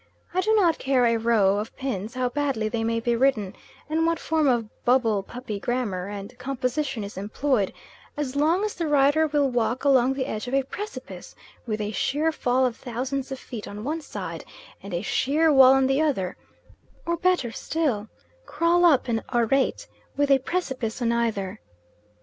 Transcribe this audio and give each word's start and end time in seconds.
I 0.33 0.41
do 0.41 0.55
not 0.55 0.79
care 0.79 1.05
a 1.05 1.15
row 1.17 1.59
of 1.59 1.75
pins 1.75 2.15
how 2.15 2.29
badly 2.29 2.67
they 2.67 2.83
may 2.83 2.99
be 2.99 3.15
written, 3.15 3.55
and 3.87 4.03
what 4.07 4.17
form 4.17 4.47
of 4.47 4.83
bumble 4.83 5.21
puppy 5.21 5.59
grammar 5.59 6.07
and 6.09 6.35
composition 6.39 7.03
is 7.03 7.17
employed, 7.17 7.71
as 8.17 8.35
long 8.35 8.63
as 8.65 8.73
the 8.73 8.87
writer 8.87 9.27
will 9.27 9.51
walk 9.51 9.83
along 9.85 10.15
the 10.15 10.25
edge 10.25 10.47
of 10.47 10.55
a 10.55 10.63
precipice 10.63 11.35
with 11.67 11.79
a 11.79 11.91
sheer 11.91 12.31
fall 12.31 12.65
of 12.65 12.77
thousands 12.77 13.31
of 13.31 13.37
feet 13.37 13.67
on 13.67 13.83
one 13.83 14.01
side 14.01 14.43
and 14.81 14.91
a 14.91 15.03
sheer 15.03 15.53
wall 15.53 15.73
on 15.73 15.85
the 15.85 16.01
other; 16.01 16.35
or 17.05 17.15
better 17.15 17.51
still 17.51 18.07
crawl 18.47 18.85
up 18.85 19.07
an 19.07 19.21
arete 19.31 19.87
with 20.17 20.31
a 20.31 20.39
precipice 20.39 20.99
on 21.03 21.11
either. 21.11 21.59